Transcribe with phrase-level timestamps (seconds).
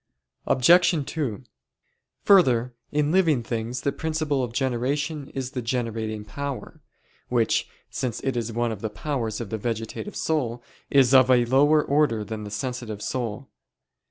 [0.47, 1.05] Obj.
[1.11, 1.43] 2:
[2.23, 6.81] Further, in living things the principle of generation is the generating power;
[7.29, 11.45] which, since it is one of the powers of the vegetative soul, is of a
[11.45, 13.51] lower order than the sensitive soul.